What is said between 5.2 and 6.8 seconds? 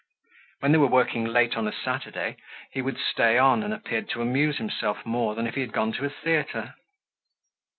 than if he had gone to a theatre.